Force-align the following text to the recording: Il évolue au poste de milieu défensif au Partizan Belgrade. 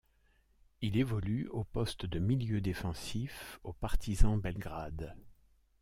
Il 0.81 0.97
évolue 0.97 1.47
au 1.49 1.63
poste 1.63 2.07
de 2.07 2.17
milieu 2.17 2.59
défensif 2.59 3.59
au 3.63 3.71
Partizan 3.71 4.35
Belgrade. 4.35 5.15